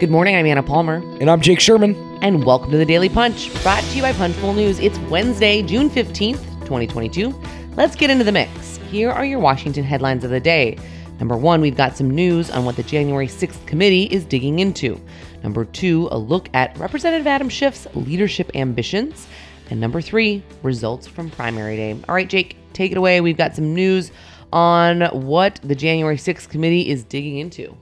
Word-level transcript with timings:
Good 0.00 0.10
morning, 0.10 0.34
I'm 0.34 0.46
Anna 0.46 0.62
Palmer. 0.62 0.94
And 1.20 1.30
I'm 1.30 1.42
Jake 1.42 1.60
Sherman. 1.60 1.94
And 2.22 2.42
welcome 2.46 2.70
to 2.70 2.78
the 2.78 2.86
Daily 2.86 3.10
Punch, 3.10 3.52
brought 3.62 3.84
to 3.84 3.96
you 3.96 4.00
by 4.00 4.14
Punchbowl 4.14 4.54
News. 4.54 4.78
It's 4.78 4.98
Wednesday, 5.10 5.60
June 5.60 5.90
15th, 5.90 6.40
2022. 6.60 7.38
Let's 7.76 7.96
get 7.96 8.08
into 8.08 8.24
the 8.24 8.32
mix. 8.32 8.78
Here 8.90 9.10
are 9.10 9.26
your 9.26 9.40
Washington 9.40 9.84
headlines 9.84 10.24
of 10.24 10.30
the 10.30 10.40
day. 10.40 10.78
Number 11.18 11.36
one, 11.36 11.60
we've 11.60 11.76
got 11.76 11.98
some 11.98 12.08
news 12.08 12.50
on 12.50 12.64
what 12.64 12.76
the 12.76 12.82
January 12.82 13.26
6th 13.26 13.66
committee 13.66 14.04
is 14.04 14.24
digging 14.24 14.60
into. 14.60 14.98
Number 15.42 15.66
two, 15.66 16.08
a 16.10 16.16
look 16.16 16.48
at 16.54 16.78
Representative 16.78 17.26
Adam 17.26 17.50
Schiff's 17.50 17.86
leadership 17.94 18.50
ambitions. 18.54 19.26
And 19.68 19.82
number 19.82 20.00
three, 20.00 20.42
results 20.62 21.06
from 21.06 21.28
primary 21.28 21.76
day. 21.76 21.92
All 22.08 22.14
right, 22.14 22.26
Jake, 22.26 22.56
take 22.72 22.90
it 22.90 22.96
away. 22.96 23.20
We've 23.20 23.36
got 23.36 23.54
some 23.54 23.74
news 23.74 24.12
on 24.50 25.02
what 25.26 25.60
the 25.62 25.74
January 25.74 26.16
6th 26.16 26.48
committee 26.48 26.88
is 26.88 27.04
digging 27.04 27.36
into. 27.36 27.76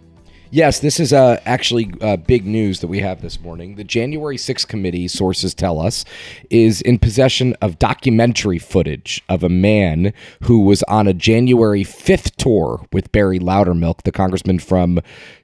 Yes, 0.50 0.78
this 0.78 0.98
is 0.98 1.12
uh, 1.12 1.40
actually 1.44 1.92
uh, 2.00 2.16
big 2.16 2.46
news 2.46 2.80
that 2.80 2.86
we 2.86 3.00
have 3.00 3.20
this 3.20 3.38
morning. 3.38 3.74
The 3.74 3.84
January 3.84 4.38
6th 4.38 4.66
committee, 4.66 5.06
sources 5.06 5.54
tell 5.54 5.78
us, 5.78 6.06
is 6.48 6.80
in 6.80 6.98
possession 6.98 7.54
of 7.60 7.78
documentary 7.78 8.58
footage 8.58 9.22
of 9.28 9.44
a 9.44 9.50
man 9.50 10.14
who 10.44 10.60
was 10.60 10.82
on 10.84 11.06
a 11.06 11.12
January 11.12 11.84
5th 11.84 12.36
tour 12.36 12.86
with 12.92 13.12
Barry 13.12 13.38
Loudermilk, 13.38 14.04
the 14.04 14.12
congressman 14.12 14.58
from 14.58 15.00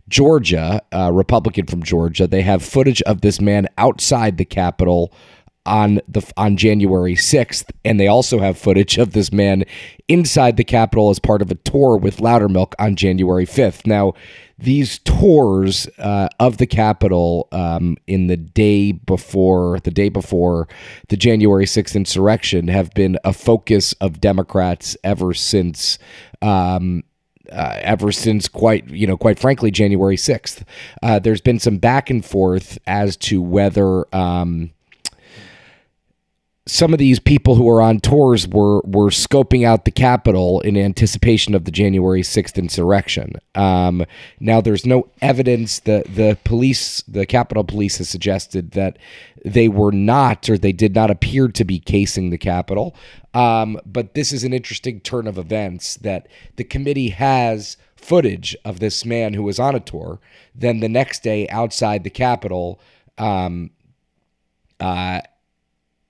Georgia, 0.09 0.81
a 0.91 1.13
Republican 1.13 1.67
from 1.67 1.83
Georgia. 1.83 2.27
They 2.27 2.43
have 2.43 2.63
footage 2.63 3.03
of 3.03 3.21
this 3.21 3.43
man 3.43 3.69
outside 3.77 4.39
the 4.39 4.47
Capitol 4.47 5.13
on 5.67 6.01
the 6.07 6.23
on 6.37 6.57
January 6.57 7.15
6th 7.15 7.71
and 7.85 7.99
they 7.99 8.07
also 8.07 8.39
have 8.39 8.59
footage 8.59 8.99
of 8.99 9.13
this 9.13 9.33
man 9.33 9.65
inside 10.09 10.57
the 10.57 10.65
Capitol 10.65 11.11
as 11.11 11.19
part 11.19 11.41
of 11.43 11.51
a 11.51 11.55
tour 11.57 11.97
with 11.97 12.19
Loudermilk 12.19 12.75
on 12.79 12.97
January 12.97 13.47
5th. 13.47 13.87
Now, 13.87 14.13
these 14.59 14.99
tours 15.01 15.89
uh, 15.99 16.29
of 16.39 16.59
the 16.59 16.67
Capitol 16.67 17.49
um, 17.51 17.97
in 18.07 18.27
the 18.27 18.37
day 18.37 18.93
before 18.93 19.81
the 19.81 19.91
day 19.91 20.09
before 20.09 20.69
the 21.09 21.17
January 21.17 21.65
6th 21.65 21.97
insurrection 21.97 22.69
have 22.69 22.93
been 22.95 23.19
a 23.25 23.33
focus 23.33 23.95
of 23.95 24.21
Democrats 24.21 24.97
ever 25.03 25.35
since 25.35 25.99
um, 26.43 27.03
uh, 27.51 27.79
ever 27.81 28.13
since 28.13 28.49
quite 28.49 28.89
you 28.89 29.07
know 29.07 29.17
quite 29.17 29.39
frankly 29.39 29.71
January 29.71 30.17
6th. 30.17 30.63
Uh, 31.03 31.19
there's 31.19 31.41
been 31.41 31.59
some 31.59 31.79
back 31.79 32.11
and 32.11 32.25
forth 32.25 32.79
as 32.87 33.17
to 33.17 33.43
whether 33.43 34.15
um, 34.15 34.71
some 36.67 36.95
of 36.95 36.99
these 36.99 37.21
people 37.21 37.57
who 37.57 37.69
are 37.69 37.83
on 37.83 38.01
tours 38.01 38.49
were 38.49 38.81
were 38.81 39.11
scoping 39.11 39.67
out 39.67 39.85
the 39.85 39.91
Capitol 39.91 40.61
in 40.61 40.79
anticipation 40.79 41.55
of 41.55 41.67
the 41.67 41.71
January 41.71 42.23
6th 42.23 42.57
insurrection. 42.57 43.35
Um, 43.55 44.07
now, 44.41 44.63
there's 44.63 44.87
no 44.87 45.09
evidence 45.21 45.81
that 45.81 46.15
the 46.15 46.39
police, 46.45 47.03
the 47.03 47.27
Capitol 47.27 47.65
Police, 47.65 47.99
has 47.99 48.09
suggested 48.09 48.71
that 48.71 48.99
they 49.45 49.69
were 49.69 49.93
not 49.93 50.49
or 50.49 50.57
they 50.57 50.73
did 50.73 50.95
not 50.95 51.11
appear 51.11 51.49
to 51.49 51.65
be 51.65 51.79
casing 51.79 52.31
the 52.31 52.39
Capitol. 52.39 52.97
Um, 53.35 53.79
but 53.85 54.15
this 54.15 54.33
is 54.33 54.43
an 54.43 54.55
interesting 54.55 55.01
turn 55.01 55.27
of 55.27 55.37
events 55.37 55.97
that 55.97 56.29
the 56.57 56.65
committee 56.65 57.11
has 57.11 57.77
footage 57.95 58.57
of 58.65 58.81
this 58.81 59.05
man 59.05 59.35
who 59.35 59.43
was 59.43 59.59
on 59.59 59.75
a 59.75 59.81
tour. 59.81 60.19
Then 60.55 60.81
the 60.81 60.89
next 60.89 61.23
day, 61.23 61.47
outside 61.49 62.05
the 62.05 62.11
Capitol. 62.11 62.81
Um, 63.19 63.71
uh, 64.81 65.21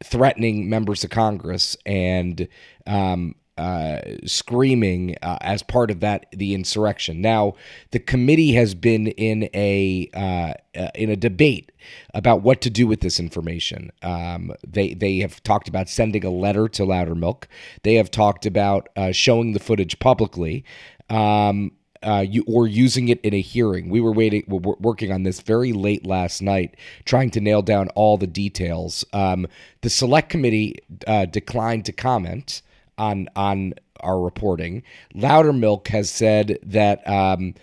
threatening 0.04 0.68
members 0.68 1.02
of 1.02 1.10
Congress 1.10 1.76
and 1.86 2.46
um, 2.86 3.34
uh, 3.56 4.00
screaming 4.24 5.16
uh, 5.22 5.38
as 5.40 5.62
part 5.62 5.90
of 5.90 6.00
that 6.00 6.26
the 6.32 6.54
insurrection. 6.54 7.20
Now, 7.20 7.54
the 7.92 8.00
committee 8.00 8.52
has 8.54 8.74
been 8.74 9.06
in 9.08 9.48
a 9.54 10.10
uh, 10.12 10.54
uh 10.78 10.90
in 10.94 11.10
a 11.10 11.16
debate 11.16 11.70
about 12.14 12.42
what 12.42 12.60
to 12.62 12.70
do 12.70 12.86
with 12.86 13.00
this 13.00 13.20
information. 13.20 13.92
Um, 14.02 14.52
they 14.66 14.94
they 14.94 15.18
have 15.18 15.42
talked 15.42 15.68
about 15.68 15.88
sending 15.88 16.24
a 16.24 16.30
letter 16.30 16.68
to 16.68 16.82
Loudermilk. 16.82 17.44
They 17.84 17.94
have 17.94 18.10
talked 18.10 18.44
about 18.44 18.88
uh, 18.96 19.12
showing 19.12 19.52
the 19.52 19.60
footage 19.60 19.98
publicly. 20.00 20.64
Um, 21.08 21.72
uh, 22.04 22.24
you, 22.28 22.44
or 22.46 22.66
using 22.66 23.08
it 23.08 23.20
in 23.22 23.34
a 23.34 23.40
hearing. 23.40 23.88
We 23.88 24.00
were 24.00 24.12
waiting, 24.12 24.44
we're 24.46 24.74
working 24.78 25.10
on 25.12 25.22
this 25.22 25.40
very 25.40 25.72
late 25.72 26.06
last 26.06 26.42
night, 26.42 26.76
trying 27.04 27.30
to 27.30 27.40
nail 27.40 27.62
down 27.62 27.88
all 27.90 28.16
the 28.16 28.26
details. 28.26 29.04
Um, 29.12 29.46
the 29.80 29.90
select 29.90 30.28
committee 30.28 30.78
uh, 31.06 31.26
declined 31.26 31.84
to 31.86 31.92
comment 31.92 32.62
on 32.98 33.28
on 33.34 33.74
our 34.00 34.20
reporting. 34.20 34.82
Loudermilk 35.14 35.88
has 35.88 36.10
said 36.10 36.58
that. 36.62 37.06
Um, 37.08 37.54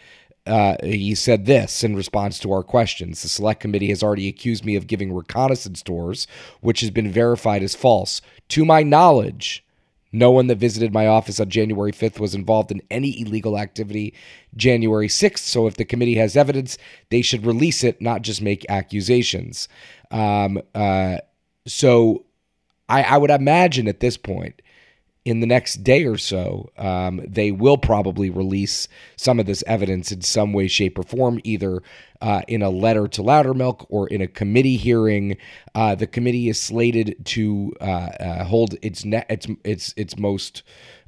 uh, 0.47 0.75
he 0.83 1.13
said 1.13 1.45
this 1.45 1.83
in 1.83 1.95
response 1.95 2.39
to 2.39 2.51
our 2.51 2.63
questions. 2.63 3.21
The 3.21 3.29
select 3.29 3.59
committee 3.59 3.89
has 3.89 4.01
already 4.01 4.27
accused 4.27 4.65
me 4.65 4.75
of 4.75 4.87
giving 4.87 5.13
reconnaissance 5.13 5.83
tours, 5.83 6.25
which 6.61 6.81
has 6.81 6.89
been 6.89 7.11
verified 7.11 7.61
as 7.61 7.75
false. 7.75 8.21
To 8.49 8.65
my 8.65 8.81
knowledge, 8.81 9.63
no 10.11 10.31
one 10.31 10.47
that 10.47 10.57
visited 10.57 10.93
my 10.93 11.07
office 11.07 11.39
on 11.39 11.49
January 11.49 11.91
5th 11.91 12.19
was 12.19 12.35
involved 12.35 12.71
in 12.71 12.81
any 12.91 13.19
illegal 13.21 13.57
activity 13.57 14.13
January 14.55 15.07
6th. 15.07 15.39
So 15.39 15.67
if 15.67 15.75
the 15.75 15.85
committee 15.85 16.15
has 16.15 16.35
evidence, 16.35 16.77
they 17.09 17.21
should 17.21 17.45
release 17.45 17.83
it, 17.83 18.01
not 18.01 18.21
just 18.21 18.41
make 18.41 18.65
accusations. 18.69 19.69
Um, 20.11 20.61
uh, 20.75 21.17
so 21.65 22.25
I, 22.89 23.03
I, 23.03 23.17
would 23.17 23.29
imagine 23.29 23.87
at 23.87 24.01
this 24.01 24.17
point 24.17 24.61
in 25.23 25.39
the 25.39 25.45
next 25.45 25.83
day 25.83 26.05
or 26.05 26.17
so, 26.17 26.71
um, 26.77 27.21
they 27.27 27.51
will 27.51 27.77
probably 27.77 28.29
release 28.29 28.87
some 29.17 29.39
of 29.39 29.45
this 29.45 29.63
evidence 29.67 30.11
in 30.11 30.21
some 30.21 30.51
way, 30.51 30.67
shape, 30.67 30.97
or 30.97 31.03
form, 31.03 31.39
either 31.43 31.81
uh, 32.21 32.41
in 32.47 32.63
a 32.63 32.69
letter 32.69 33.07
to 33.07 33.21
Loudermilk 33.21 33.85
or 33.89 34.07
in 34.07 34.21
a 34.21 34.27
committee 34.27 34.77
hearing. 34.77 35.37
Uh, 35.75 35.93
the 35.93 36.07
committee 36.07 36.49
is 36.49 36.59
slated 36.59 37.23
to 37.25 37.73
uh, 37.81 37.83
uh 37.83 38.43
hold 38.43 38.75
its 38.81 39.05
ne- 39.05 39.25
its 39.29 39.47
its 39.63 39.93
its 39.95 40.17
most 40.17 40.63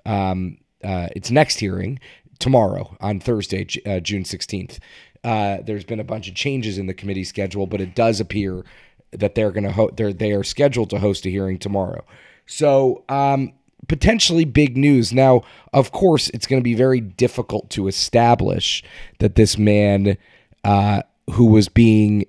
um, 0.05 0.57
uh, 0.83 1.07
its 1.15 1.31
next 1.31 1.59
hearing 1.59 1.99
tomorrow 2.37 2.95
on 3.01 3.19
Thursday, 3.19 3.65
uh, 3.87 3.99
June 3.99 4.25
sixteenth. 4.25 4.79
there's 5.23 5.85
been 5.85 5.99
a 5.99 6.03
bunch 6.03 6.27
of 6.27 6.35
changes 6.35 6.77
in 6.77 6.85
the 6.85 6.93
committee 6.93 7.23
schedule, 7.23 7.65
but 7.65 7.81
it 7.81 7.95
does 7.95 8.19
appear 8.19 8.63
that 9.11 9.33
they're 9.33 9.51
going 9.51 9.63
to 9.63 9.71
ho- 9.71 9.91
they're 9.95 10.13
they 10.13 10.33
are 10.33 10.43
scheduled 10.43 10.91
to 10.91 10.99
host 10.99 11.25
a 11.25 11.29
hearing 11.29 11.57
tomorrow. 11.57 12.05
So. 12.45 13.03
Um, 13.09 13.53
potentially 13.87 14.45
big 14.45 14.77
news. 14.77 15.13
Now, 15.13 15.41
of 15.73 15.91
course, 15.91 16.29
it's 16.29 16.47
going 16.47 16.59
to 16.59 16.63
be 16.63 16.75
very 16.75 16.99
difficult 16.99 17.69
to 17.71 17.87
establish 17.87 18.83
that 19.19 19.35
this 19.35 19.57
man 19.57 20.17
uh, 20.63 21.01
who 21.31 21.45
was 21.45 21.69
being 21.69 22.25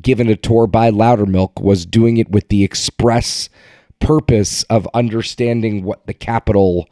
given 0.00 0.28
a 0.28 0.36
tour 0.36 0.66
by 0.66 0.90
Loudermilk 0.90 1.60
was 1.60 1.86
doing 1.86 2.18
it 2.18 2.30
with 2.30 2.48
the 2.48 2.62
express 2.62 3.48
purpose 4.00 4.62
of 4.64 4.88
understanding 4.94 5.82
what 5.82 6.06
the 6.06 6.14
capital 6.14 6.88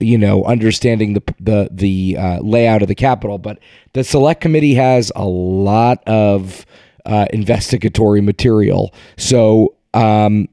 you 0.00 0.18
know 0.18 0.44
understanding 0.44 1.14
the 1.14 1.22
the 1.40 1.68
the 1.72 2.16
uh, 2.18 2.38
layout 2.40 2.82
of 2.82 2.88
the 2.88 2.94
capital 2.94 3.38
but 3.38 3.58
the 3.94 4.04
select 4.04 4.40
committee 4.40 4.74
has 4.74 5.10
a 5.16 5.24
lot 5.24 6.02
of 6.06 6.66
uh, 7.06 7.26
investigatory 7.32 8.20
material 8.20 8.94
so 9.16 9.74
um, 9.94 10.48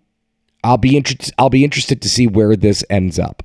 I'll 0.64 0.78
be 0.78 0.98
interested. 0.98 1.34
I'll 1.38 1.50
be 1.50 1.64
interested 1.64 2.02
to 2.02 2.10
see 2.10 2.28
where 2.28 2.56
this 2.56 2.84
ends 2.90 3.20
up. 3.20 3.44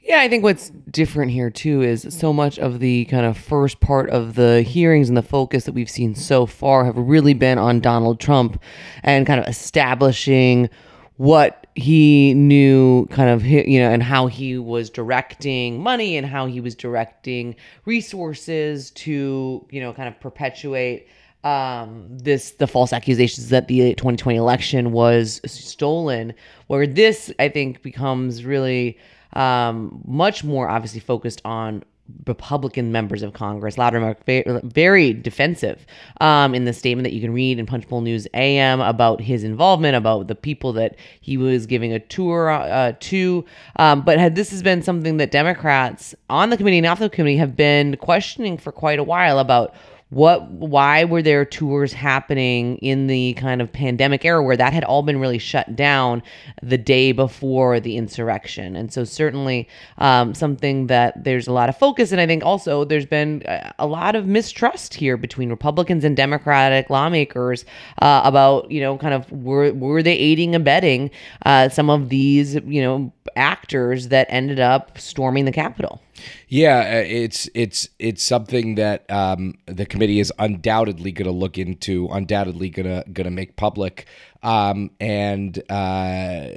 Yeah, 0.00 0.20
I 0.20 0.28
think 0.28 0.42
what's 0.42 0.70
different 0.90 1.32
here 1.32 1.50
too 1.50 1.82
is 1.82 2.06
so 2.08 2.32
much 2.32 2.58
of 2.58 2.80
the 2.80 3.04
kind 3.06 3.26
of 3.26 3.36
first 3.36 3.80
part 3.80 4.08
of 4.08 4.36
the 4.36 4.62
hearings 4.62 5.08
and 5.08 5.18
the 5.18 5.22
focus 5.22 5.64
that 5.64 5.72
we've 5.72 5.90
seen 5.90 6.14
so 6.14 6.46
far 6.46 6.86
have 6.86 6.96
really 6.96 7.34
been 7.34 7.58
on 7.58 7.80
Donald 7.80 8.18
Trump 8.18 8.58
and 9.02 9.26
kind 9.26 9.38
of 9.38 9.46
establishing 9.46 10.70
what 11.18 11.66
he 11.74 12.32
knew 12.32 13.06
kind 13.06 13.28
of 13.28 13.44
you 13.44 13.78
know 13.80 13.90
and 13.90 14.02
how 14.02 14.28
he 14.28 14.56
was 14.56 14.88
directing 14.88 15.80
money 15.80 16.16
and 16.16 16.26
how 16.26 16.46
he 16.46 16.60
was 16.60 16.74
directing 16.74 17.54
resources 17.84 18.90
to 18.92 19.66
you 19.70 19.80
know 19.80 19.92
kind 19.92 20.08
of 20.08 20.18
perpetuate 20.20 21.06
um, 21.44 22.06
this 22.10 22.52
the 22.52 22.66
false 22.66 22.92
accusations 22.92 23.48
that 23.50 23.68
the 23.68 23.94
2020 23.94 24.36
election 24.36 24.92
was 24.92 25.40
stolen. 25.44 26.34
Where 26.66 26.86
this, 26.86 27.32
I 27.38 27.48
think, 27.48 27.82
becomes 27.82 28.44
really 28.44 28.98
um, 29.34 30.02
much 30.06 30.44
more 30.44 30.68
obviously 30.68 31.00
focused 31.00 31.40
on 31.44 31.84
Republican 32.26 32.90
members 32.90 33.22
of 33.22 33.32
Congress. 33.34 33.76
Loudermilk 33.76 34.62
very 34.72 35.12
defensive 35.12 35.86
um, 36.20 36.54
in 36.54 36.64
the 36.64 36.72
statement 36.72 37.04
that 37.04 37.12
you 37.12 37.20
can 37.20 37.32
read 37.32 37.58
in 37.58 37.66
Punchbowl 37.66 38.00
News 38.00 38.26
AM 38.34 38.80
about 38.80 39.20
his 39.20 39.44
involvement, 39.44 39.94
about 39.94 40.26
the 40.26 40.34
people 40.34 40.72
that 40.74 40.96
he 41.20 41.36
was 41.36 41.66
giving 41.66 41.92
a 41.92 41.98
tour 41.98 42.50
uh, 42.50 42.92
to. 42.98 43.44
Um, 43.76 44.02
but 44.02 44.18
had 44.18 44.34
this 44.34 44.50
has 44.50 44.62
been 44.62 44.82
something 44.82 45.18
that 45.18 45.30
Democrats 45.30 46.14
on 46.30 46.50
the 46.50 46.56
committee 46.56 46.78
and 46.78 46.86
off 46.86 46.98
the 46.98 47.10
committee 47.10 47.36
have 47.36 47.56
been 47.56 47.96
questioning 47.98 48.56
for 48.56 48.72
quite 48.72 48.98
a 48.98 49.04
while 49.04 49.38
about 49.38 49.74
what 50.10 50.50
why 50.50 51.04
were 51.04 51.22
there 51.22 51.44
tours 51.44 51.92
happening 51.92 52.76
in 52.78 53.06
the 53.06 53.34
kind 53.34 53.60
of 53.60 53.72
pandemic 53.72 54.24
era 54.24 54.42
where 54.42 54.56
that 54.56 54.72
had 54.72 54.84
all 54.84 55.02
been 55.02 55.20
really 55.20 55.38
shut 55.38 55.76
down 55.76 56.22
the 56.62 56.78
day 56.78 57.12
before 57.12 57.80
the 57.80 57.96
insurrection? 57.96 58.76
And 58.76 58.92
so 58.92 59.04
certainly 59.04 59.68
um, 59.98 60.34
something 60.34 60.86
that 60.86 61.24
there's 61.24 61.46
a 61.46 61.52
lot 61.52 61.68
of 61.68 61.76
focus 61.76 62.12
and 62.12 62.20
i 62.20 62.26
think 62.26 62.44
also 62.44 62.84
there's 62.84 63.06
been 63.06 63.42
a 63.78 63.86
lot 63.86 64.14
of 64.14 64.26
mistrust 64.26 64.94
here 64.94 65.16
between 65.16 65.50
republicans 65.50 66.04
and 66.04 66.16
democratic 66.16 66.90
lawmakers 66.90 67.64
uh, 68.02 68.22
about 68.24 68.70
you 68.70 68.80
know 68.80 68.96
kind 68.98 69.14
of 69.14 69.30
were 69.32 69.72
were 69.72 70.02
they 70.02 70.16
aiding 70.16 70.54
and 70.54 70.62
abetting 70.62 71.10
uh, 71.46 71.68
some 71.68 71.90
of 71.90 72.08
these 72.08 72.54
you 72.66 72.82
know 72.82 73.12
actors 73.36 74.08
that 74.08 74.26
ended 74.30 74.60
up 74.60 74.98
storming 74.98 75.44
the 75.44 75.52
capitol 75.52 76.00
yeah, 76.48 76.78
uh, 76.78 77.04
it's 77.06 77.48
it's 77.54 77.88
it's 77.98 78.22
something 78.22 78.76
that 78.76 79.10
um, 79.10 79.54
the 79.66 79.86
committee 79.86 80.20
is 80.20 80.32
undoubtedly 80.38 81.12
going 81.12 81.26
to 81.26 81.32
look 81.32 81.58
into, 81.58 82.08
undoubtedly 82.10 82.70
gonna 82.70 83.04
gonna 83.12 83.30
make 83.30 83.56
public, 83.56 84.06
um, 84.42 84.90
and 85.00 85.62
uh, 85.70 86.48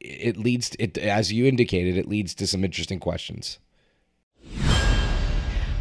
it 0.00 0.36
leads 0.36 0.74
it 0.78 0.98
as 0.98 1.32
you 1.32 1.46
indicated, 1.46 1.96
it 1.96 2.08
leads 2.08 2.34
to 2.34 2.46
some 2.46 2.64
interesting 2.64 3.00
questions. 3.00 3.58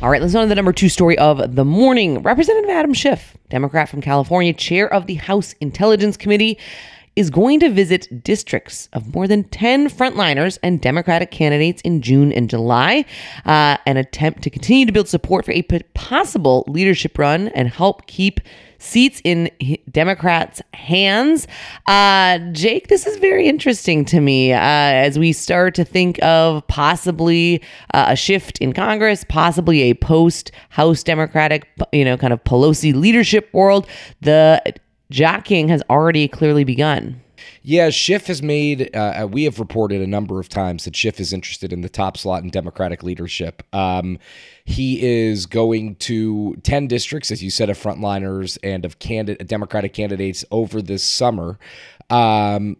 All 0.01 0.09
right, 0.09 0.21
let's 0.21 0.31
go 0.31 0.41
to 0.41 0.47
the 0.47 0.56
number 0.56 0.71
two 0.71 0.88
story 0.88 1.17
of 1.17 1.56
the 1.56 1.65
morning. 1.65 2.23
Representative 2.23 2.69
Adam 2.69 2.94
Schiff, 2.94 3.35
Democrat 3.50 3.89
from 3.89 4.00
California, 4.00 4.53
chair 4.53 4.91
of 4.94 5.07
the 5.07 5.15
House 5.15 5.53
Intelligence 5.59 6.15
Committee, 6.15 6.57
is 7.19 7.30
going 7.30 7.60
to 7.60 7.69
visit 7.69 8.24
districts 8.24 8.88
of 8.94 9.13
more 9.13 9.27
than 9.27 9.44
10 9.44 9.89
frontliners 9.89 10.57
and 10.63 10.80
Democratic 10.80 11.31
candidates 11.31 11.81
in 11.81 12.01
June 12.01 12.31
and 12.31 12.50
July, 12.50 13.04
uh, 13.45 13.75
an 13.86 13.98
attempt 13.98 14.42
to 14.42 14.50
continue 14.50 14.86
to 14.86 14.94
build 14.94 15.10
support 15.10 15.44
for 15.44 15.51
a 15.51 15.62
possible 15.94 16.63
leadership 16.69 17.18
run 17.19 17.50
and 17.50 17.68
help 17.68 18.07
keep 18.07 18.39
seats 18.77 19.21
in 19.25 19.51
Democrats' 19.92 20.62
hands. 20.74 21.45
Uh, 21.88 22.39
Jake, 22.54 22.88
this 22.88 23.06
is 23.06 23.18
very 23.18 23.50
interesting 23.50 24.06
to 24.06 24.21
me 24.21 24.54
uh, 24.54 24.57
as 24.57 25.19
we 25.19 25.33
start 25.33 25.75
to 25.75 25.83
think 25.83 26.24
of 26.24 26.66
possibly 26.68 27.62
uh, 27.94 28.06
a 28.07 28.16
shift 28.16 28.60
in 28.60 28.71
Congress, 28.71 29.25
possibly 29.27 29.81
a 29.81 29.94
post 29.94 30.54
House 30.69 31.04
Democratic, 31.04 31.68
you 31.92 32.06
know, 32.06 32.16
kind 32.16 32.31
of 32.31 32.42
Pelosi 32.45 32.95
leadership 32.95 33.50
world. 33.51 33.86
The 34.21 34.74
jockeying 35.11 35.67
has 35.69 35.81
already 35.89 36.27
clearly 36.27 36.63
begun. 36.63 37.21
Yeah, 37.61 37.89
Schiff 37.89 38.27
has 38.27 38.41
made. 38.41 38.89
Uh, 38.95 39.23
uh, 39.23 39.27
we 39.27 39.44
have 39.44 39.59
reported 39.59 40.01
a 40.01 40.07
number 40.07 40.39
of 40.39 40.50
times 40.50 40.85
that 40.85 40.95
Schiff 40.95 41.19
is 41.19 41.33
interested 41.33 41.71
in 41.71 41.81
the 41.81 41.89
top 41.89 42.17
slot 42.17 42.44
in 42.44 42.50
Democratic 42.50 43.03
leadership. 43.03 43.63
Um, 43.73 44.19
he 44.65 45.01
is 45.01 45.45
going 45.45 45.95
to 45.95 46.56
ten 46.63 46.88
districts, 46.88 47.31
as 47.31 47.44
you 47.44 47.50
said, 47.50 47.69
of 47.69 47.77
frontliners 47.77 48.57
and 48.63 48.85
of 48.85 49.00
candidate 49.00 49.47
Democratic 49.47 49.94
candidates 49.94 50.45
over 50.51 50.81
this 50.81 51.03
summer. 51.03 51.59
Um, 52.09 52.77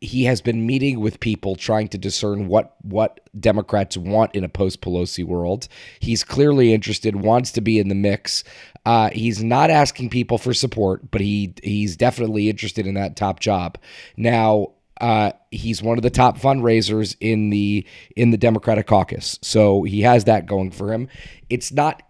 he 0.00 0.24
has 0.24 0.40
been 0.40 0.66
meeting 0.66 1.00
with 1.00 1.18
people 1.18 1.56
trying 1.56 1.88
to 1.88 1.98
discern 1.98 2.46
what 2.46 2.76
what 2.82 3.20
Democrats 3.38 3.96
want 3.96 4.34
in 4.34 4.44
a 4.44 4.48
post 4.48 4.80
Pelosi 4.80 5.24
world. 5.24 5.68
He's 5.98 6.22
clearly 6.22 6.72
interested, 6.72 7.16
wants 7.16 7.50
to 7.52 7.60
be 7.60 7.78
in 7.78 7.88
the 7.88 7.94
mix. 7.94 8.44
Uh, 8.86 9.10
he's 9.10 9.42
not 9.42 9.70
asking 9.70 10.10
people 10.10 10.38
for 10.38 10.54
support, 10.54 11.10
but 11.10 11.20
he 11.20 11.54
he's 11.62 11.96
definitely 11.96 12.48
interested 12.48 12.86
in 12.86 12.94
that 12.94 13.16
top 13.16 13.40
job. 13.40 13.76
Now, 14.16 14.72
uh, 15.00 15.32
he's 15.50 15.82
one 15.82 15.98
of 15.98 16.02
the 16.02 16.10
top 16.10 16.38
fundraisers 16.38 17.16
in 17.20 17.50
the 17.50 17.84
in 18.14 18.30
the 18.30 18.38
Democratic 18.38 18.86
caucus, 18.86 19.38
so 19.42 19.82
he 19.82 20.02
has 20.02 20.24
that 20.24 20.46
going 20.46 20.70
for 20.70 20.92
him. 20.92 21.08
It's 21.50 21.72
not 21.72 22.02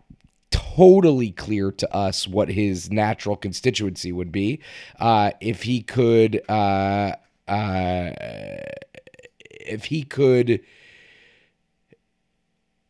totally 0.50 1.30
clear 1.30 1.70
to 1.72 1.94
us 1.94 2.26
what 2.26 2.48
his 2.48 2.90
natural 2.90 3.36
constituency 3.36 4.12
would 4.12 4.32
be 4.32 4.60
uh, 4.98 5.30
if 5.40 5.62
he 5.62 5.82
could 5.82 6.40
uh, 6.48 7.12
uh, 7.48 8.10
if 9.50 9.86
he 9.86 10.02
could 10.02 10.60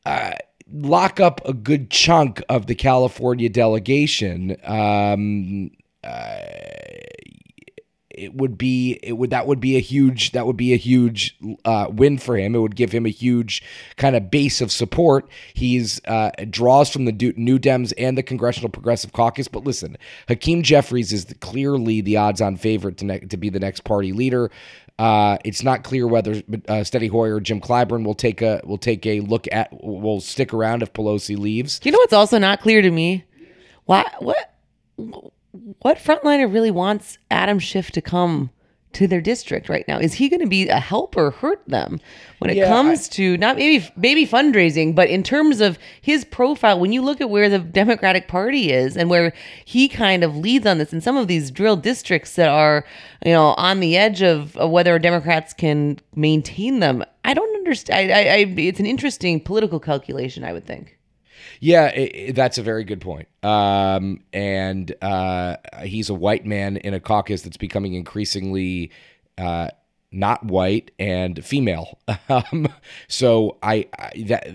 uh, 0.05 0.33
lock 0.73 1.21
up 1.21 1.41
a 1.45 1.53
good 1.53 1.91
chunk 1.91 2.43
of 2.49 2.67
the 2.67 2.75
California 2.75 3.49
delegation, 3.49 4.57
um, 4.65 5.71
uh, 6.05 6.39
it 8.19 8.35
would 8.35 8.59
be 8.59 8.99
it 9.03 9.13
would 9.13 9.31
that 9.31 9.47
would 9.47 9.61
be 9.61 9.77
a 9.77 9.81
huge 9.81 10.33
that 10.33 10.47
would 10.47 10.57
be 10.57 10.73
a 10.73 10.77
huge 10.77 11.37
uh, 11.65 11.87
win 11.91 12.19
for 12.19 12.37
him. 12.37 12.55
It 12.55 12.59
would 12.59 12.77
give 12.77 12.93
him 12.93 13.07
a 13.07 13.11
huge 13.11 13.63
kind 13.97 14.17
of 14.17 14.31
base 14.31 14.61
of 14.61 14.73
support. 14.73 15.29
He's 15.55 16.01
uh, 16.07 16.31
draws 16.51 16.91
from 16.91 17.05
the 17.05 17.35
New 17.37 17.59
Dems 17.59 17.93
and 17.97 18.19
the 18.19 18.23
Congressional 18.23 18.71
Progressive 18.71 19.13
Caucus. 19.13 19.49
But 19.49 19.65
listen, 19.65 19.97
Hakeem 20.29 20.63
Jeffries 20.63 21.13
is 21.13 21.27
the, 21.27 21.35
clearly 21.37 22.01
the 22.01 22.17
odds-on 22.17 22.57
favorite 22.57 22.99
to 22.99 23.05
ne- 23.05 23.21
to 23.21 23.37
be 23.37 23.49
the 23.51 23.61
next 23.61 23.81
party 23.85 24.13
leader. 24.13 24.51
Uh, 24.99 25.39
it's 25.45 25.63
not 25.63 25.85
clear 25.85 26.09
whether 26.09 26.33
uh, 26.33 26.83
Steny 26.83 27.09
Hoyer 27.09 27.37
or 27.37 27.41
Jim 27.41 27.61
Clyburn 27.61 28.05
will 28.05 28.17
take 28.17 28.43
a 28.43 28.61
will 28.65 28.79
take 28.79 29.07
a 29.07 29.21
look 29.21 29.47
at 29.53 29.69
will 29.73 30.21
stick 30.21 30.53
around 30.53 30.83
if 30.83 30.93
Pelosi 30.93 31.39
leaves. 31.39 31.81
You 31.85 31.93
know 31.93 31.99
what's 31.99 32.13
also 32.13 32.39
not 32.39 32.61
clear 32.61 32.83
to 32.83 32.91
me? 32.91 33.25
Why 33.85 34.05
what 34.19 34.55
what 35.53 35.99
frontliner 35.99 36.53
really 36.53 36.71
wants 36.71 37.19
Adam 37.31 37.59
Schiff 37.59 37.91
to 37.93 38.01
come 38.01 38.51
to 38.93 39.07
their 39.07 39.21
district 39.21 39.69
right 39.69 39.87
now? 39.87 39.99
Is 39.99 40.15
he 40.15 40.29
going 40.29 40.41
to 40.41 40.49
be 40.49 40.69
a 40.69 40.81
help 40.81 41.17
or 41.17 41.31
hurt 41.31 41.63
them 41.67 42.01
when 42.39 42.51
it 42.51 42.57
yeah, 42.57 42.69
comes 42.69 43.09
I, 43.09 43.13
to 43.13 43.37
not 43.37 43.57
maybe 43.57 43.87
maybe 43.97 44.27
fundraising, 44.27 44.95
but 44.95 45.09
in 45.09 45.23
terms 45.23 45.61
of 45.61 45.79
his 46.01 46.25
profile? 46.25 46.81
When 46.81 46.93
you 46.93 47.03
look 47.03 47.21
at 47.21 47.31
where 47.31 47.49
the 47.49 47.59
Democratic 47.59 48.29
Party 48.29 48.73
is 48.73 48.97
and 48.97 49.11
where 49.11 49.33
he 49.65 49.89
kind 49.89 50.25
of 50.25 50.37
leads 50.37 50.67
on 50.67 50.79
this, 50.79 50.93
in 50.93 51.01
some 51.01 51.17
of 51.17 51.29
these 51.29 51.51
drill 51.51 51.77
districts 51.77 52.35
that 52.37 52.49
are 52.49 52.85
you 53.25 53.33
know 53.33 53.55
on 53.57 53.81
the 53.81 53.97
edge 53.97 54.23
of, 54.23 54.57
of 54.57 54.71
whether 54.71 54.99
Democrats 54.99 55.53
can 55.53 55.99
maintain 56.15 56.81
them, 56.81 57.05
I 57.25 57.35
don't 57.35 57.55
understand. 57.57 58.11
I, 58.11 58.15
I, 58.15 58.35
I, 58.35 58.55
it's 58.57 58.81
an 58.81 58.87
interesting 58.87 59.41
political 59.41 59.81
calculation, 59.81 60.45
I 60.45 60.53
would 60.53 60.67
think. 60.67 60.98
Yeah, 61.61 61.87
it, 61.89 62.15
it, 62.15 62.33
that's 62.35 62.59
a 62.59 62.63
very 62.63 62.85
good 62.85 63.01
point. 63.01 63.29
Um, 63.43 64.23
and 64.33 64.95
uh, 65.03 65.57
he's 65.83 66.11
a 66.11 66.15
white 66.15 66.47
man 66.47 66.77
in 66.79 66.95
a 66.95 67.01
caucus 67.01 67.43
that's 67.43 67.57
becoming 67.57 67.95
increasingly 67.95 68.91
uh, 69.37 69.69
not 70.11 70.45
white 70.45 70.91
and 70.99 71.45
female. 71.45 71.99
Um, 72.31 72.69
so 73.09 73.57
I, 73.63 73.87
I, 73.99 74.13
that 74.27 74.47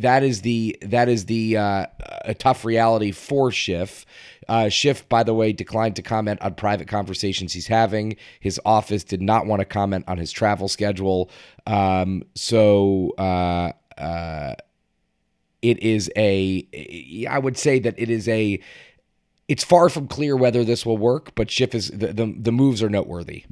that 0.00 0.22
is 0.22 0.42
the 0.42 0.76
that 0.82 1.08
is 1.08 1.24
the 1.24 1.56
uh, 1.56 1.86
a 2.26 2.34
tough 2.34 2.62
reality 2.62 3.10
for 3.10 3.50
Schiff. 3.50 4.04
Uh, 4.48 4.68
Schiff, 4.68 5.08
by 5.08 5.22
the 5.22 5.32
way, 5.32 5.52
declined 5.52 5.96
to 5.96 6.02
comment 6.02 6.42
on 6.42 6.54
private 6.54 6.88
conversations 6.88 7.54
he's 7.54 7.68
having. 7.68 8.16
His 8.40 8.60
office 8.66 9.02
did 9.02 9.22
not 9.22 9.46
want 9.46 9.60
to 9.60 9.64
comment 9.64 10.04
on 10.08 10.18
his 10.18 10.30
travel 10.30 10.68
schedule. 10.68 11.30
Um, 11.66 12.24
so. 12.34 13.14
Uh, 13.16 13.72
uh, 13.96 14.54
it 15.62 15.78
is 15.82 16.10
a 16.16 16.66
I 17.28 17.38
would 17.38 17.56
say 17.56 17.78
that 17.78 17.94
it 17.96 18.10
is 18.10 18.28
a 18.28 18.60
it's 19.48 19.64
far 19.64 19.88
from 19.88 20.08
clear 20.08 20.36
whether 20.36 20.64
this 20.64 20.86
will 20.86 20.96
work, 20.96 21.34
but 21.34 21.50
Schiff 21.50 21.74
is 21.74 21.90
the, 21.90 22.12
the, 22.12 22.34
the 22.38 22.52
moves 22.52 22.82
are 22.82 22.88
noteworthy. 22.88 23.44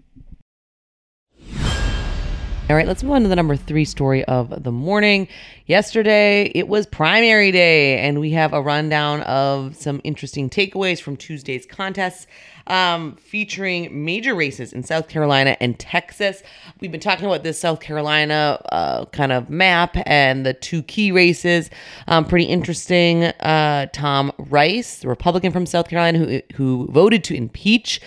All 2.71 2.77
right, 2.77 2.87
let's 2.87 3.03
move 3.03 3.15
on 3.15 3.23
to 3.25 3.29
the 3.29 3.35
number 3.35 3.57
three 3.57 3.85
story 3.85 4.25
of 4.27 4.63
the 4.63 4.71
morning. 4.71 5.27
Yesterday, 5.67 6.53
it 6.55 6.69
was 6.69 6.87
primary 6.87 7.51
day, 7.51 7.99
and 7.99 8.21
we 8.21 8.31
have 8.31 8.53
a 8.53 8.63
rundown 8.63 9.23
of 9.23 9.75
some 9.75 10.01
interesting 10.05 10.49
takeaways 10.49 11.03
from 11.03 11.17
Tuesday's 11.17 11.67
contests 11.67 12.29
um, 12.69 13.17
featuring 13.17 14.05
major 14.05 14.37
races 14.37 14.73
in 14.73 14.85
South 14.85 15.09
Carolina 15.09 15.57
and 15.61 15.81
Texas. 15.81 16.45
We've 16.81 16.93
been 16.93 17.01
talking 17.01 17.27
about 17.27 17.43
this 17.43 17.59
South 17.59 17.81
Carolina 17.81 18.63
uh, 18.71 19.07
kind 19.07 19.33
of 19.33 19.51
map 19.51 19.97
and 20.07 20.47
the 20.47 20.55
two 20.55 20.85
key 20.85 21.11
races. 21.11 21.71
Um, 22.07 22.25
pretty 22.25 22.47
interesting. 22.47 23.25
Uh, 23.25 23.87
Tom 23.93 24.31
Rice, 24.39 25.01
the 25.01 25.09
Republican 25.09 25.51
from 25.51 25.67
South 25.67 25.89
Carolina, 25.89 26.19
who, 26.19 26.41
who 26.55 26.87
voted 26.93 27.25
to 27.25 27.35
impeach 27.35 28.01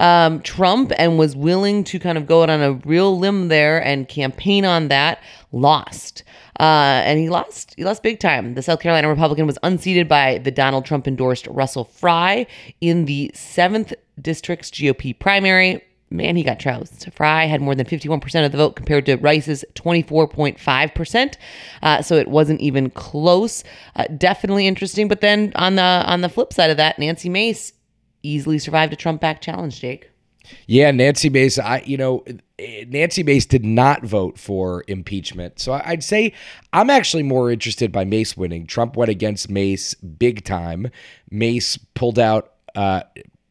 um, 0.00 0.40
Trump 0.40 0.92
and 0.98 1.18
was 1.18 1.36
willing 1.36 1.84
to 1.84 2.00
kind 2.00 2.18
of 2.18 2.26
go 2.26 2.42
out 2.42 2.50
on 2.50 2.60
a 2.60 2.72
real 2.72 3.16
limb 3.16 3.48
there 3.48 3.78
and 3.84 4.08
campaign 4.08 4.64
on 4.64 4.88
that, 4.88 5.22
lost. 5.52 6.24
Uh, 6.58 7.02
and 7.04 7.18
he 7.18 7.28
lost. 7.30 7.74
He 7.76 7.84
lost 7.84 8.02
big 8.02 8.18
time. 8.18 8.54
The 8.54 8.62
South 8.62 8.80
Carolina 8.80 9.08
Republican 9.08 9.46
was 9.46 9.58
unseated 9.62 10.08
by 10.08 10.38
the 10.38 10.50
Donald 10.50 10.84
Trump 10.84 11.06
endorsed 11.06 11.46
Russell 11.46 11.84
Fry 11.84 12.46
in 12.80 13.04
the 13.04 13.30
seventh 13.34 13.94
district's 14.20 14.70
GOP 14.70 15.18
primary. 15.18 15.82
Man, 16.10 16.34
he 16.34 16.42
got 16.42 16.58
trounced. 16.58 17.08
Fry 17.12 17.44
had 17.44 17.60
more 17.60 17.74
than 17.74 17.86
51% 17.86 18.44
of 18.44 18.50
the 18.50 18.58
vote 18.58 18.74
compared 18.74 19.06
to 19.06 19.16
Rice's 19.16 19.64
24.5%. 19.74 21.34
Uh, 21.82 22.02
so 22.02 22.16
it 22.16 22.26
wasn't 22.26 22.60
even 22.60 22.90
close. 22.90 23.62
Uh, 23.94 24.06
definitely 24.18 24.66
interesting. 24.66 25.08
But 25.08 25.20
then 25.20 25.52
on 25.54 25.76
the 25.76 25.82
on 25.82 26.20
the 26.20 26.28
flip 26.28 26.52
side 26.52 26.70
of 26.70 26.78
that, 26.78 26.98
Nancy 26.98 27.28
Mace 27.28 27.72
easily 28.22 28.58
survived 28.58 28.92
a 28.92 28.96
Trump 28.96 29.20
back 29.20 29.40
challenge, 29.40 29.80
Jake. 29.80 30.10
Yeah, 30.66 30.90
Nancy 30.90 31.28
Mace. 31.28 31.58
I 31.58 31.82
you 31.84 31.96
know 31.96 32.24
Nancy 32.88 33.22
Mace 33.22 33.46
did 33.46 33.64
not 33.64 34.04
vote 34.04 34.38
for 34.38 34.84
impeachment, 34.88 35.58
so 35.58 35.72
I'd 35.84 36.04
say 36.04 36.32
I'm 36.72 36.90
actually 36.90 37.22
more 37.22 37.50
interested 37.50 37.92
by 37.92 38.04
Mace 38.04 38.36
winning. 38.36 38.66
Trump 38.66 38.96
went 38.96 39.10
against 39.10 39.50
Mace 39.50 39.94
big 39.94 40.44
time. 40.44 40.90
Mace 41.30 41.76
pulled 41.94 42.18
out. 42.18 42.52
Uh, 42.74 43.02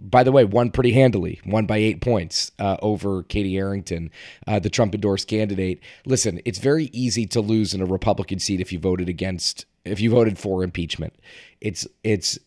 by 0.02 0.24
the 0.24 0.32
way, 0.32 0.46
won 0.46 0.72
pretty 0.72 0.94
handily, 0.94 1.42
won 1.46 1.66
by 1.66 1.78
eight 1.78 2.00
points 2.00 2.52
uh, 2.58 2.78
over 2.82 3.24
Katie 3.24 3.58
Arrington, 3.58 4.12
uh, 4.48 4.58
the 4.58 4.70
Trump 4.70 4.96
endorsed 4.96 5.28
candidate. 5.28 5.82
Listen, 6.06 6.40
it's 6.46 6.60
very 6.60 6.86
easy 6.94 7.26
to 7.28 7.42
lose 7.42 7.74
in 7.74 7.82
a 7.82 7.86
Republican 7.86 8.40
seat 8.40 8.62
if 8.62 8.72
you 8.72 8.80
voted 8.80 9.10
against, 9.10 9.66
if 9.84 10.00
you 10.00 10.10
voted 10.10 10.40
for 10.40 10.64
impeachment. 10.64 11.14
It's 11.60 11.86
it's 12.04 12.40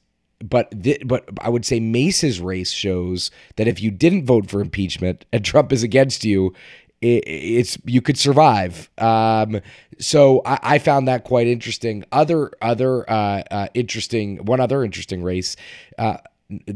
but 0.43 0.83
th- 0.83 1.03
but 1.07 1.29
I 1.41 1.49
would 1.49 1.65
say 1.65 1.81
Mace's 1.81 2.41
race 2.41 2.73
shows 2.73 3.31
that 3.57 3.69
if 3.69 3.81
you 3.81 3.91
didn't 3.91 4.27
vote 4.27 4.51
for 4.51 4.61
impeachment 4.61 5.25
and 5.33 5.45
Trump 5.45 5.73
is 5.73 5.83
against 5.83 6.25
you, 6.25 6.55
it, 7.01 7.25
it's 7.27 7.79
you 7.85 8.01
could 8.01 8.19
survive. 8.19 8.91
Um, 8.99 9.61
so 9.99 10.43
I, 10.45 10.59
I, 10.63 10.79
found 10.79 11.09
that 11.09 11.25
quite 11.25 11.47
interesting. 11.47 12.05
Other 12.13 12.53
other 12.61 13.09
uh, 13.11 13.43
uh, 13.51 13.67
interesting 13.75 14.45
one 14.45 14.61
other 14.61 14.85
interesting 14.85 15.23
race. 15.23 15.57
Uh, 15.99 16.19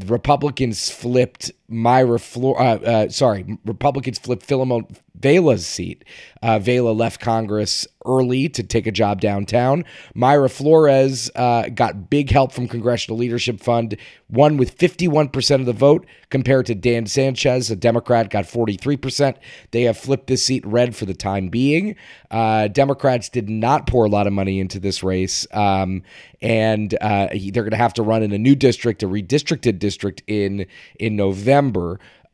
Republicans 0.07 0.91
flipped 0.91 1.51
Mayra 1.71 2.21
Flor. 2.21 2.61
Uh, 2.61 2.79
uh, 2.79 3.09
sorry, 3.09 3.59
Republicans 3.65 4.19
flipped 4.19 4.47
Filemon 4.47 4.97
Vela's 5.19 5.67
seat. 5.67 6.05
Uh, 6.43 6.59
Vela 6.59 6.91
left 6.91 7.21
Congress 7.21 7.87
early 8.05 8.49
to 8.49 8.63
take 8.63 8.87
a 8.87 8.93
job 8.93 9.21
downtown. 9.21 9.85
Mayra 10.15 10.51
Flores 10.51 11.31
uh, 11.35 11.69
got 11.71 12.09
big 12.09 12.31
help 12.31 12.53
from 12.53 12.69
Congressional 12.69 13.19
Leadership 13.19 13.61
Fund, 13.61 13.97
won 14.31 14.57
with 14.57 14.77
51% 14.79 15.55
of 15.57 15.67
the 15.67 15.73
vote 15.73 16.07
compared 16.31 16.67
to 16.67 16.75
Dan 16.75 17.07
Sanchez, 17.07 17.71
a 17.71 17.77
Democrat, 17.77 18.31
got 18.31 18.45
43%. 18.45 19.37
They 19.71 19.83
have 19.83 19.97
flipped 19.97 20.27
this 20.29 20.45
seat 20.45 20.65
red 20.67 20.95
for 20.95 21.07
the 21.07 21.15
time 21.15 21.49
being. 21.49 21.97
Uh, 22.31 22.69
Democrats 22.69 23.29
did 23.29 23.49
not 23.49 23.87
pour 23.87 24.05
a 24.05 24.09
lot 24.09 24.27
of 24.27 24.33
money 24.33 24.61
into 24.61 24.79
this 24.79 25.03
race, 25.03 25.47
um, 25.53 26.03
and 26.43 26.97
uh, 27.01 27.29
they're 27.33 27.63
going 27.63 27.71
to 27.71 27.77
have 27.77 27.95
to 27.95 28.03
run 28.03 28.23
in 28.23 28.33
a 28.33 28.39
new 28.39 28.55
district, 28.55 29.03
a 29.03 29.09
redistricted 29.09 29.79
district 29.79 30.23
in 30.27 30.67
in 30.99 31.17
November. 31.17 31.56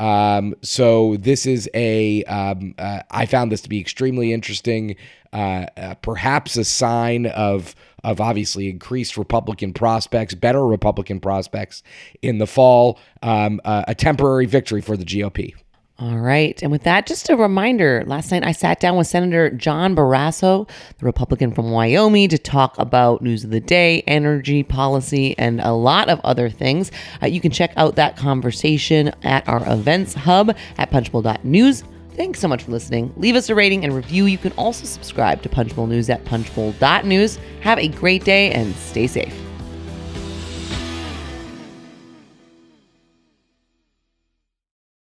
Um, 0.01 0.55
so 0.63 1.17
this 1.17 1.47
is 1.47 1.71
a. 1.75 2.25
Um, 2.25 2.75
uh, 2.79 3.03
I 3.11 3.27
found 3.27 3.53
this 3.53 3.61
to 3.63 3.69
be 3.69 3.81
extremely 3.81 4.33
interesting. 4.33 4.97
Uh, 5.33 5.67
uh, 5.77 5.95
perhaps 5.95 6.57
a 6.57 6.65
sign 6.65 7.27
of 7.27 7.75
of 8.05 8.21
obviously 8.21 8.69
increased 8.69 9.17
Republican 9.17 9.73
prospects, 9.73 10.35
better 10.35 10.67
Republican 10.67 11.21
prospects 11.21 11.83
in 12.21 12.39
the 12.39 12.47
fall. 12.47 12.99
Um, 13.23 13.61
uh, 13.65 13.85
a 13.87 13.95
temporary 13.95 14.47
victory 14.47 14.81
for 14.81 14.97
the 14.97 15.05
GOP. 15.05 15.55
All 16.03 16.19
right. 16.19 16.61
And 16.65 16.73
with 16.73 16.83
that, 16.83 17.07
just 17.07 17.31
a 17.31 17.37
reminder 17.37 18.03
last 18.09 18.33
night 18.33 18.45
I 18.45 18.51
sat 18.51 18.81
down 18.81 18.97
with 18.97 19.07
Senator 19.07 19.51
John 19.51 19.95
Barrasso, 19.95 20.69
the 20.99 21.07
Republican 21.07 21.53
from 21.53 21.71
Wyoming, 21.71 22.29
to 22.31 22.39
talk 22.39 22.77
about 22.77 23.23
news 23.23 23.45
of 23.45 23.51
the 23.51 23.61
day, 23.61 24.03
energy 24.09 24.65
policy, 24.65 25.39
and 25.39 25.61
a 25.61 25.71
lot 25.71 26.09
of 26.09 26.21
other 26.25 26.51
things. 26.51 26.91
Uh, 27.23 27.27
you 27.27 27.41
can 27.41 27.53
check 27.53 27.73
out 27.77 27.95
that 27.95 28.17
conversation 28.17 29.13
at 29.23 29.49
our 29.49 29.63
events 29.73 30.15
hub 30.15 30.57
at 30.77 30.91
punchbowl.news. 30.91 31.85
Thanks 32.17 32.41
so 32.41 32.49
much 32.49 32.65
for 32.65 32.73
listening. 32.73 33.13
Leave 33.17 33.37
us 33.37 33.49
a 33.49 33.55
rating 33.55 33.85
and 33.85 33.95
review. 33.95 34.27
You 34.27 34.39
can 34.39 34.51
also 34.53 34.87
subscribe 34.87 35.41
to 35.43 35.49
Punchbowl 35.49 35.87
News 35.87 36.11
at 36.11 36.25
punchbowl.news. 36.25 37.39
Have 37.61 37.79
a 37.79 37.87
great 37.87 38.25
day 38.25 38.51
and 38.51 38.75
stay 38.75 39.07
safe. 39.07 39.52